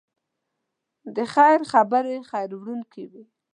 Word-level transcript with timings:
د 1.15 1.17
خیر 1.33 1.59
خبرې 1.71 2.15
خیر 2.29 2.49
راوړونکی 2.53 3.03
وي. 3.11 3.23